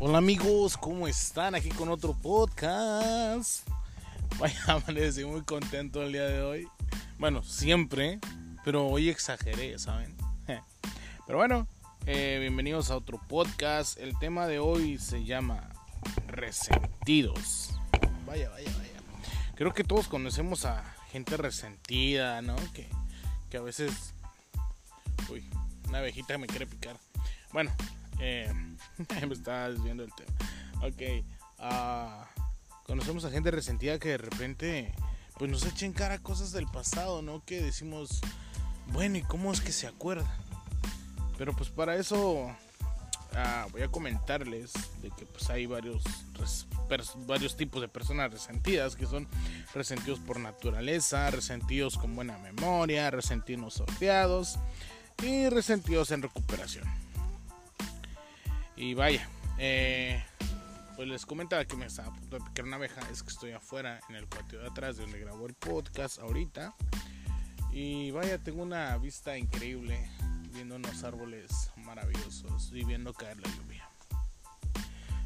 [0.00, 1.56] Hola amigos, ¿cómo están?
[1.56, 3.68] Aquí con otro podcast.
[4.38, 6.68] Vaya, amanecí muy contento el día de hoy.
[7.18, 8.20] Bueno, siempre,
[8.64, 10.16] pero hoy exageré, ¿saben?
[11.26, 11.66] Pero bueno,
[12.06, 13.98] eh, bienvenidos a otro podcast.
[13.98, 15.68] El tema de hoy se llama
[16.28, 17.74] Resentidos.
[18.24, 19.00] Vaya, vaya, vaya.
[19.56, 22.54] Creo que todos conocemos a gente resentida, ¿no?
[22.72, 22.88] Que,
[23.50, 24.14] que a veces...
[25.28, 25.50] Uy,
[25.88, 26.96] una abejita me quiere picar.
[27.52, 27.72] Bueno,
[28.20, 28.52] eh,
[29.26, 30.32] me estaba desviando el tema.
[30.82, 31.24] Ok.
[31.58, 32.42] Uh,
[32.84, 34.94] conocemos a gente resentida que de repente
[35.38, 37.44] pues nos echen cara cosas del pasado, ¿no?
[37.44, 38.20] Que decimos,
[38.88, 40.28] bueno, ¿y cómo es que se acuerda?
[41.36, 46.02] Pero pues para eso uh, voy a comentarles de que pues hay varios,
[47.26, 49.28] varios tipos de personas resentidas, que son
[49.74, 54.58] resentidos por naturaleza, resentidos con buena memoria, resentidos sorteados
[55.22, 56.84] y resentidos en recuperación.
[58.78, 60.22] Y vaya, eh,
[60.94, 63.00] pues les comentaba que me estaba a punto de picar una abeja.
[63.10, 66.76] Es que estoy afuera en el patio de atrás de donde grabo el podcast ahorita.
[67.72, 70.08] Y vaya, tengo una vista increíble
[70.52, 73.88] viendo unos árboles maravillosos y viendo caer la lluvia.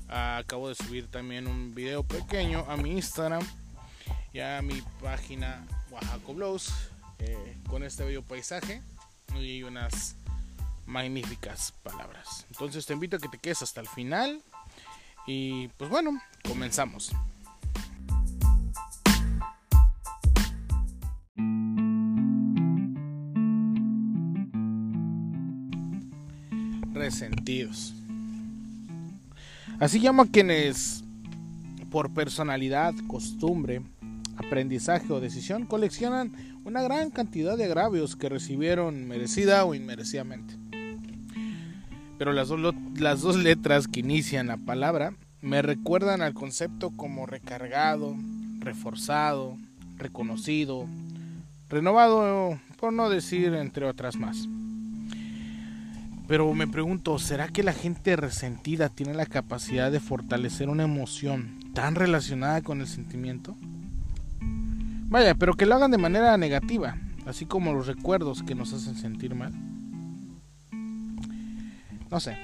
[0.09, 3.47] acabo de subir también un video pequeño a mi Instagram
[4.33, 6.73] y a mi página Oaxaco Blows
[7.19, 8.83] eh, con este bello paisaje
[9.39, 10.17] y unas
[10.87, 12.47] magníficas palabras.
[12.51, 14.43] Entonces te invito a que te quedes hasta el final
[15.27, 17.13] y pues bueno, comenzamos.
[26.93, 27.95] Resentidos.
[29.81, 31.03] Así llamo a quienes
[31.91, 33.83] por personalidad, costumbre,
[34.37, 36.33] aprendizaje o decisión coleccionan
[36.65, 40.62] una gran cantidad de agravios que recibieron merecida o inmerecidamente
[42.23, 47.27] pero las dos, las dos letras que inician la palabra me recuerdan al concepto como
[47.27, 48.15] recargado,
[48.61, 49.57] reforzado,
[49.97, 50.87] reconocido,
[51.69, 54.49] renovado, por no decir entre otras más.
[56.29, 61.59] Pero me pregunto, ¿será que la gente resentida tiene la capacidad de fortalecer una emoción
[61.75, 63.57] tan relacionada con el sentimiento?
[65.09, 68.95] Vaya, pero que lo hagan de manera negativa, así como los recuerdos que nos hacen
[68.95, 69.53] sentir mal.
[72.13, 72.37] No sé.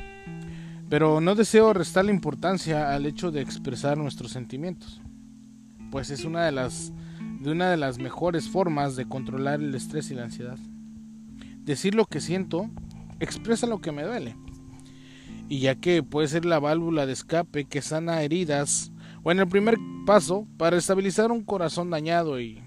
[0.88, 5.02] Pero no deseo restarle importancia al hecho de expresar nuestros sentimientos,
[5.90, 6.90] pues es una de las,
[7.40, 10.58] de una de las mejores formas de controlar el estrés y la ansiedad.
[11.58, 12.70] Decir lo que siento
[13.20, 14.36] expresa lo que me duele,
[15.50, 18.90] y ya que puede ser la válvula de escape que sana heridas,
[19.22, 22.62] o en el primer paso para estabilizar un corazón dañado y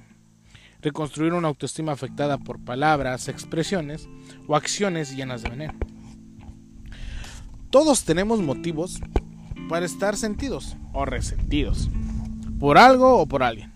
[0.81, 4.07] reconstruir una autoestima afectada por palabras, expresiones
[4.47, 5.91] o acciones llenas de veneno.
[7.72, 9.00] Todos tenemos motivos
[9.70, 11.90] para estar sentidos o resentidos,
[12.59, 13.72] por algo o por alguien.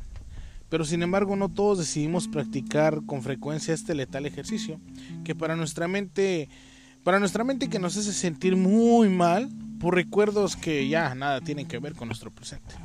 [0.69, 4.81] Pero sin embargo no todos decidimos practicar con frecuencia este letal ejercicio,
[5.23, 6.49] que para nuestra mente,
[7.05, 11.65] para nuestra mente que nos hace sentir muy mal por recuerdos que ya nada tienen
[11.65, 12.75] que ver con nuestro presente.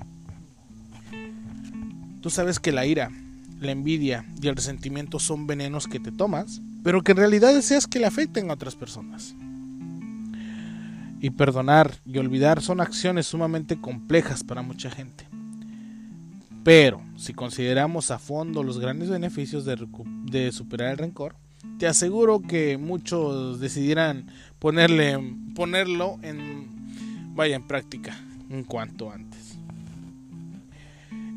[2.20, 3.10] Tú sabes que la ira,
[3.59, 7.88] la envidia y el resentimiento son venenos que te tomas, pero que en realidad deseas
[7.88, 9.34] que le afecten a otras personas
[11.20, 15.28] y perdonar y olvidar son acciones sumamente complejas para mucha gente.
[16.64, 21.36] Pero si consideramos a fondo los grandes beneficios de, superar el rencor,
[21.78, 24.26] te aseguro que muchos decidirán
[24.58, 25.19] ponerle,
[25.54, 28.19] ponerlo en, vaya en práctica
[28.50, 29.58] en cuanto antes.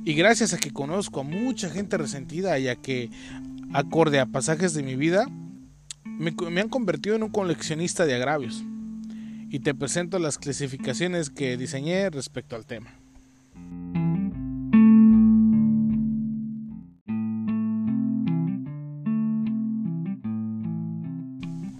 [0.05, 3.09] Y gracias a que conozco a mucha gente resentida y a que,
[3.73, 5.27] acorde a pasajes de mi vida,
[6.05, 8.63] me han convertido en un coleccionista de agravios
[9.53, 12.89] y te presento las clasificaciones que diseñé respecto al tema.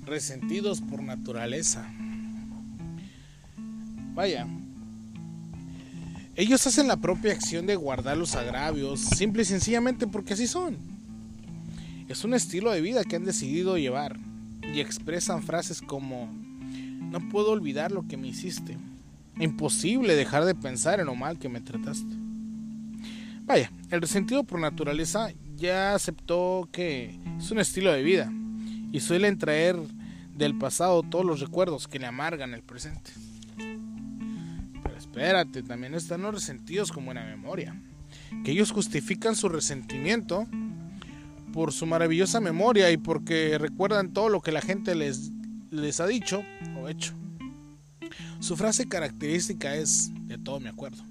[0.06, 1.92] Resentidos por naturaleza.
[4.14, 4.46] Vaya.
[6.36, 10.78] Ellos hacen la propia acción de guardar los agravios, simple y sencillamente porque así son.
[12.08, 14.20] Es un estilo de vida que han decidido llevar
[14.62, 16.43] y expresan frases como
[17.14, 18.76] no puedo olvidar lo que me hiciste.
[19.40, 22.12] Imposible dejar de pensar en lo mal que me trataste.
[23.46, 28.34] Vaya, el resentido por naturaleza ya aceptó que es un estilo de vida
[28.92, 29.76] y suelen traer
[30.36, 33.12] del pasado todos los recuerdos que le amargan el presente.
[34.82, 37.80] Pero espérate, también están los resentidos con buena memoria,
[38.44, 40.48] que ellos justifican su resentimiento
[41.54, 45.32] por su maravillosa memoria y porque recuerdan todo lo que la gente les
[45.74, 46.44] les ha dicho
[46.80, 47.14] o hecho.
[48.40, 51.04] Su frase característica es, de todo me acuerdo,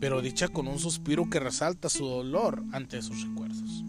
[0.00, 3.84] pero dicha con un suspiro que resalta su dolor ante sus recuerdos.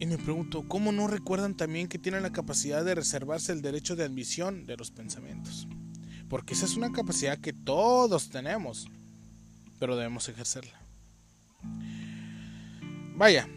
[0.00, 3.96] Y me pregunto, ¿cómo no recuerdan también que tienen la capacidad de reservarse el derecho
[3.96, 5.66] de admisión de los pensamientos?
[6.28, 8.86] Porque esa es una capacidad que todos tenemos,
[9.80, 10.80] pero debemos ejercerla.
[13.16, 13.48] Vaya,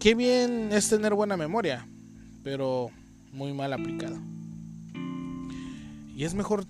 [0.00, 1.86] qué bien es tener buena memoria,
[2.42, 2.90] pero
[3.32, 4.20] muy mal aplicada.
[6.16, 6.66] Y es mejor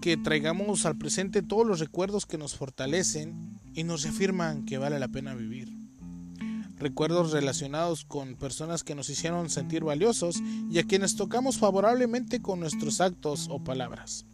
[0.00, 4.98] que traigamos al presente todos los recuerdos que nos fortalecen y nos afirman que vale
[4.98, 5.68] la pena vivir.
[6.78, 12.60] Recuerdos relacionados con personas que nos hicieron sentir valiosos y a quienes tocamos favorablemente con
[12.60, 14.24] nuestros actos o palabras.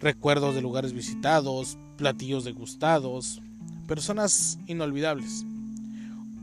[0.00, 3.40] Recuerdos de lugares visitados, platillos degustados,
[3.88, 5.44] personas inolvidables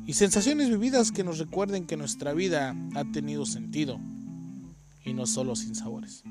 [0.06, 4.00] y sensaciones vividas que nos recuerden que nuestra vida ha tenido sentido
[5.06, 6.24] y no solo sin sabores.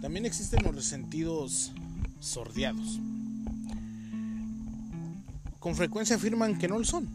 [0.00, 1.72] También existen los resentidos
[2.20, 3.00] sordeados.
[5.58, 7.08] Con frecuencia afirman que no lo son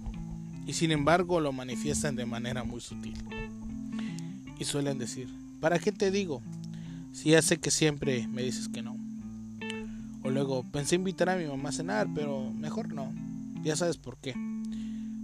[0.66, 3.16] y sin embargo lo manifiestan de manera muy sutil.
[4.60, 5.28] Y suelen decir,
[5.60, 6.42] ¿para qué te digo?
[7.14, 8.98] Si ya sé que siempre me dices que no.
[10.24, 13.12] O luego, pensé invitar a mi mamá a cenar, pero mejor no.
[13.64, 14.36] Ya sabes por qué.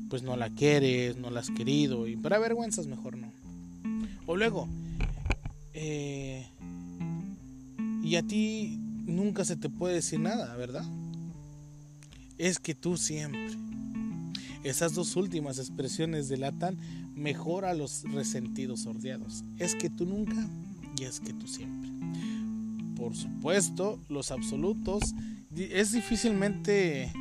[0.09, 3.31] Pues no la quieres, no la has querido y para vergüenzas mejor no.
[4.25, 4.67] O luego,
[5.73, 6.47] eh,
[8.03, 10.85] y a ti nunca se te puede decir nada, ¿verdad?
[12.37, 13.57] Es que tú siempre.
[14.63, 16.77] Esas dos últimas expresiones delatan
[17.15, 19.43] mejor a los resentidos sordeados.
[19.57, 20.47] Es que tú nunca
[20.97, 21.89] y es que tú siempre.
[22.95, 25.13] Por supuesto, los absolutos
[25.55, 27.11] es difícilmente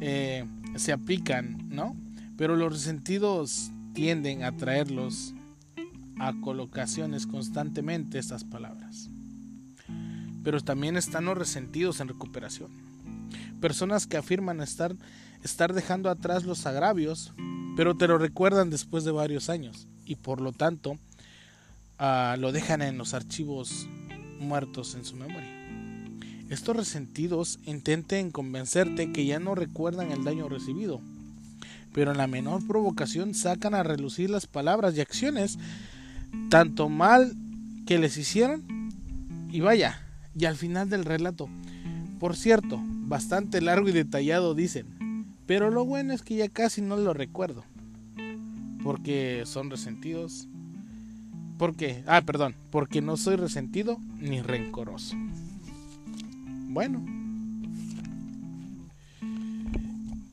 [0.00, 0.44] eh,
[0.76, 1.96] se aplican, ¿no?
[2.36, 5.34] Pero los resentidos tienden a traerlos
[6.20, 9.08] a colocaciones constantemente estas palabras.
[10.44, 12.70] Pero también están los resentidos en recuperación.
[13.60, 14.94] Personas que afirman estar,
[15.42, 17.32] estar dejando atrás los agravios,
[17.76, 20.98] pero te lo recuerdan después de varios años y por lo tanto
[21.98, 23.88] ah, lo dejan en los archivos
[24.40, 25.57] muertos en su memoria.
[26.50, 31.00] Estos resentidos intenten convencerte que ya no recuerdan el daño recibido,
[31.92, 35.58] pero en la menor provocación sacan a relucir las palabras y acciones
[36.48, 37.34] tanto mal
[37.86, 38.62] que les hicieron
[39.50, 40.00] y vaya,
[40.38, 41.48] y al final del relato,
[42.18, 44.86] por cierto, bastante largo y detallado dicen,
[45.46, 47.64] pero lo bueno es que ya casi no lo recuerdo,
[48.82, 50.48] porque son resentidos,
[51.58, 55.16] porque, ah, perdón, porque no soy resentido ni rencoroso.
[56.68, 57.04] Bueno.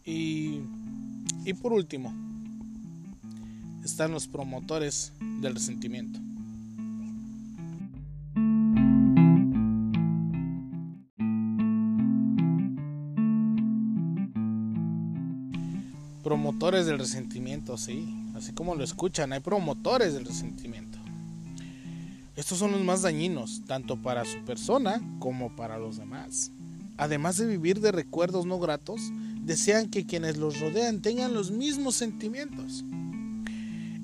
[0.03, 0.59] Y,
[1.45, 2.13] y por último,
[3.83, 6.19] están los promotores del resentimiento.
[16.21, 21.05] Promotores del resentimiento, sí, así como lo escuchan, hay promotores del resentimiento.
[22.35, 26.51] Estos son los más dañinos, tanto para su persona como para los demás.
[26.97, 29.01] Además de vivir de recuerdos no gratos,
[29.41, 32.83] desean que quienes los rodean tengan los mismos sentimientos.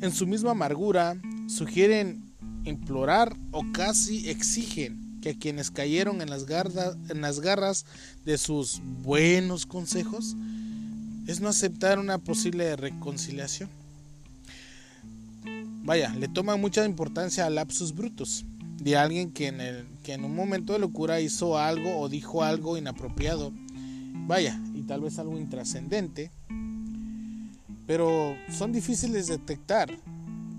[0.01, 2.23] En su misma amargura, sugieren
[2.63, 6.45] implorar o casi exigen que a quienes cayeron en las,
[7.09, 7.85] en las garras
[8.25, 10.35] de sus buenos consejos
[11.27, 13.69] es no aceptar una posible reconciliación.
[15.83, 18.45] Vaya, le toma mucha importancia al lapsus brutus,
[18.77, 22.43] de alguien que en, el, que en un momento de locura hizo algo o dijo
[22.43, 23.51] algo inapropiado.
[24.27, 26.31] Vaya, y tal vez algo intrascendente,
[27.87, 29.91] pero son difíciles de detectar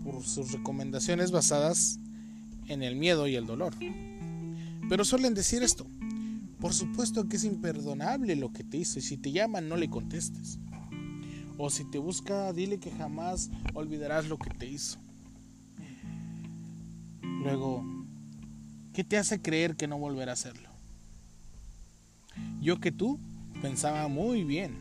[0.04, 2.00] por sus recomendaciones basadas
[2.66, 3.74] en el miedo y el dolor.
[4.88, 5.86] Pero suelen decir esto,
[6.60, 9.88] por supuesto que es imperdonable lo que te hizo y si te llaman no le
[9.88, 10.58] contestes.
[11.58, 14.98] O si te busca, dile que jamás olvidarás lo que te hizo.
[17.42, 17.84] Luego,
[18.92, 20.68] ¿qué te hace creer que no volverá a hacerlo?
[22.60, 23.18] Yo que tú
[23.60, 24.76] pensaba muy bien.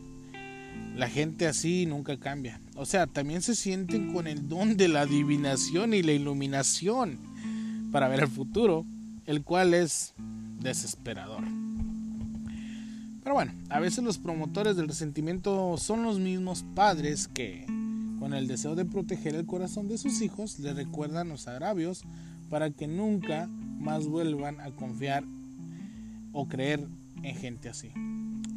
[0.96, 2.60] La gente así nunca cambia.
[2.76, 7.18] O sea, también se sienten con el don de la adivinación y la iluminación
[7.90, 8.84] para ver el futuro,
[9.26, 10.14] el cual es
[10.60, 11.44] desesperador.
[13.22, 17.64] Pero bueno, a veces los promotores del resentimiento son los mismos padres que,
[18.18, 22.04] con el deseo de proteger el corazón de sus hijos, le recuerdan los agravios
[22.52, 25.24] para que nunca más vuelvan a confiar
[26.32, 26.86] o creer
[27.22, 27.90] en gente así.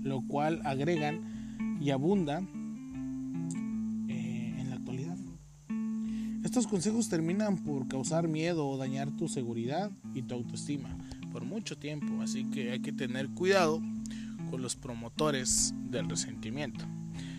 [0.03, 2.41] Lo cual agregan y abunda
[4.09, 5.15] eh, en la actualidad.
[6.43, 10.89] estos consejos terminan por causar miedo o dañar tu seguridad y tu autoestima
[11.31, 13.81] por mucho tiempo, así que hay que tener cuidado
[14.51, 16.83] con los promotores del resentimiento,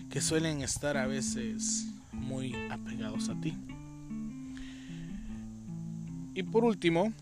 [0.08, 3.52] que suelen estar a veces muy apegados a ti.
[6.36, 7.14] Y por último,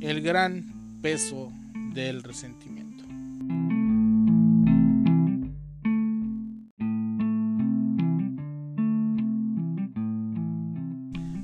[0.00, 0.64] el gran
[1.02, 1.52] peso
[1.92, 3.04] del resentimiento.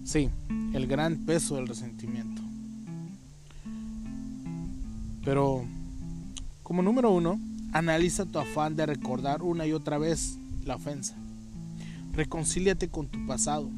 [0.03, 0.31] Sí,
[0.73, 2.41] el gran peso del resentimiento.
[5.23, 5.67] Pero,
[6.63, 7.39] como número uno,
[7.75, 11.17] analiza tu afán de recordar una y otra vez la ofensa.
[12.15, 13.69] Reconcíliate con tu pasado.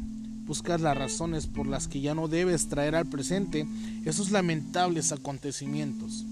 [0.52, 3.66] Buscas las razones por las que ya no debes traer al presente
[4.04, 6.26] esos lamentables acontecimientos.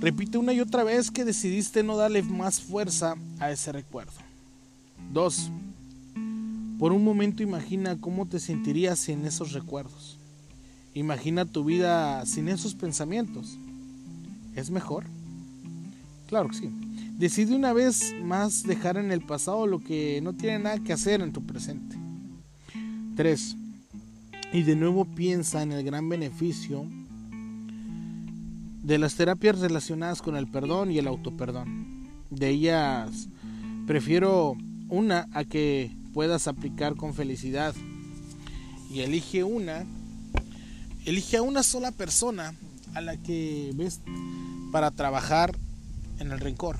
[0.00, 4.14] Repite una y otra vez que decidiste no darle más fuerza a ese recuerdo.
[5.12, 5.50] 2.
[6.80, 10.18] Por un momento imagina cómo te sentirías sin esos recuerdos.
[10.92, 13.56] Imagina tu vida sin esos pensamientos.
[14.56, 15.04] ¿Es mejor?
[16.26, 16.70] Claro que sí.
[17.16, 21.20] Decide una vez más dejar en el pasado lo que no tiene nada que hacer
[21.20, 22.02] en tu presente.
[23.14, 23.56] 3.
[24.52, 26.86] Y de nuevo piensa en el gran beneficio
[28.82, 32.08] de las terapias relacionadas con el perdón y el autoperdón.
[32.30, 33.28] De ellas
[33.86, 34.56] prefiero
[34.88, 37.74] una a que puedas aplicar con felicidad.
[38.90, 39.84] Y elige una,
[41.04, 42.54] elige a una sola persona
[42.94, 44.00] a la que ves
[44.70, 45.56] para trabajar
[46.20, 46.78] en el rencor.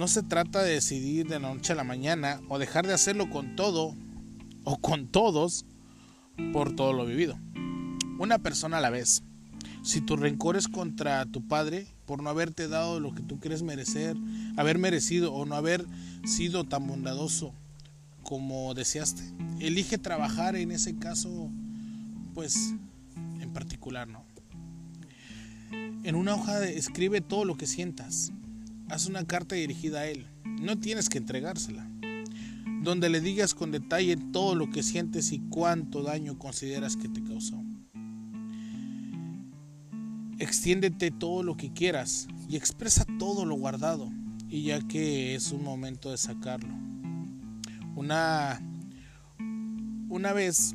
[0.00, 3.28] No se trata de decidir de la noche a la mañana o dejar de hacerlo
[3.28, 3.94] con todo
[4.64, 5.66] o con todos
[6.54, 7.38] por todo lo vivido.
[8.18, 9.22] Una persona a la vez.
[9.82, 13.62] Si tu rencor es contra tu padre por no haberte dado lo que tú crees
[13.62, 14.16] merecer,
[14.56, 15.84] haber merecido o no haber
[16.24, 17.52] sido tan bondadoso
[18.22, 19.22] como deseaste,
[19.58, 21.50] elige trabajar en ese caso,
[22.32, 22.72] pues
[23.38, 24.24] en particular, ¿no?
[26.04, 28.32] En una hoja escribe todo lo que sientas.
[28.90, 30.26] Haz una carta dirigida a él.
[30.44, 31.88] No tienes que entregársela.
[32.82, 37.22] Donde le digas con detalle todo lo que sientes y cuánto daño consideras que te
[37.22, 37.62] causó.
[40.38, 44.10] Extiéndete todo lo que quieras y expresa todo lo guardado,
[44.48, 46.74] y ya que es un momento de sacarlo.
[47.94, 48.60] Una
[50.08, 50.74] una vez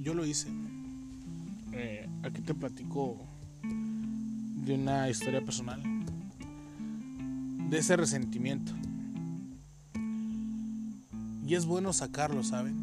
[0.00, 0.48] yo lo hice.
[1.72, 3.18] Eh, aquí te platico
[3.62, 5.80] de una historia personal,
[7.72, 8.70] de ese resentimiento.
[11.46, 12.76] Y es bueno sacarlo, ¿saben?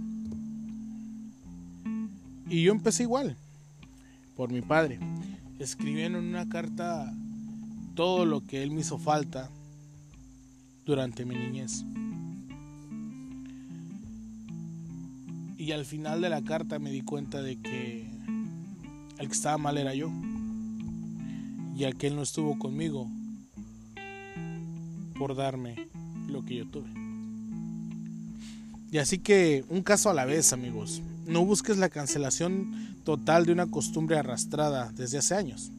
[2.50, 3.38] Y yo empecé igual,
[4.36, 5.00] por mi padre
[5.60, 7.14] escribiendo en una carta
[7.94, 9.52] todo lo que él me hizo falta
[10.86, 11.84] durante mi niñez.
[15.56, 18.10] Y al final de la carta me di cuenta de que
[19.20, 20.10] el que estaba mal era yo,
[21.76, 23.08] ya que no estuvo conmigo
[25.20, 25.90] por darme
[26.28, 26.90] lo que yo tuve.
[28.92, 31.04] Y así que un caso a la vez, amigos.
[31.28, 35.72] No busques la cancelación total de una costumbre arrastrada desde hace años.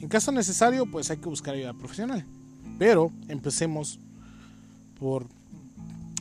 [0.00, 2.24] En caso necesario, pues hay que buscar ayuda profesional.
[2.78, 3.98] Pero empecemos
[4.98, 5.26] por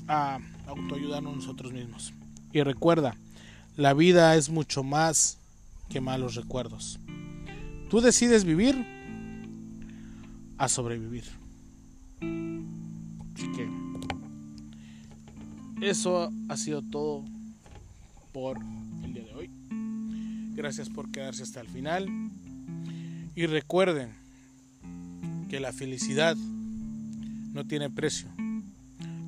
[0.08, 2.13] a autoayudarnos nosotros mismos.
[2.51, 3.15] Y recuerda,
[3.77, 5.38] la vida es mucho más
[5.89, 7.00] que malos recuerdos.
[7.89, 8.75] Tú decides vivir
[10.58, 11.45] a sobrevivir.
[13.36, 13.70] Así que
[15.82, 17.25] eso ha sido todo
[18.32, 18.58] por
[19.04, 19.50] el día de hoy.
[20.56, 22.08] Gracias por quedarse hasta el final.
[23.36, 24.10] Y recuerden
[25.50, 28.30] que la felicidad no tiene precio.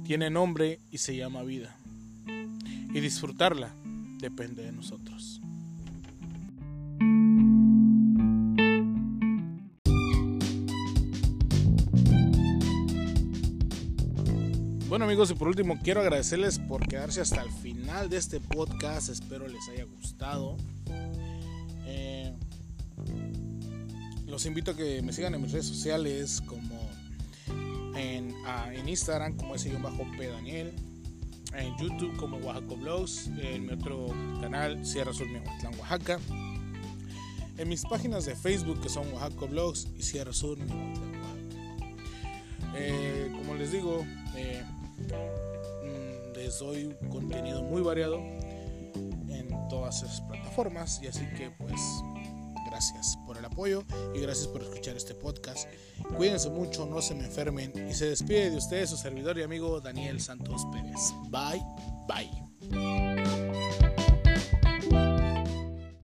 [0.05, 1.75] Tiene nombre y se llama vida.
[2.93, 3.73] Y disfrutarla
[4.19, 5.41] depende de nosotros.
[14.89, 19.10] Bueno amigos y por último quiero agradecerles por quedarse hasta el final de este podcast.
[19.10, 20.56] Espero les haya gustado.
[21.86, 22.34] Eh,
[24.25, 26.89] los invito a que me sigan en mis redes sociales como
[27.98, 28.34] en,
[28.88, 30.74] Instagram como ese bajo P Daniel.
[31.53, 33.27] En YouTube como Oaxaco Blogs.
[33.41, 34.08] En mi otro
[34.39, 36.17] canal Sierra Sur Miahuatlán, Oaxaca.
[37.58, 41.27] En mis páginas de Facebook que son Oaxaco Blogs y Sierra Sur Miahuatlán, Oaxaca.
[42.74, 44.06] Eh, como les digo,
[44.38, 44.63] eh,
[46.35, 51.81] les doy contenido muy variado en todas esas plataformas y así que pues
[52.69, 53.83] gracias por el apoyo
[54.15, 55.67] y gracias por escuchar este podcast.
[56.15, 59.81] Cuídense mucho, no se me enfermen y se despide de ustedes su servidor y amigo
[59.81, 61.13] Daniel Santos Pérez.
[61.29, 61.63] Bye,
[62.07, 63.06] bye.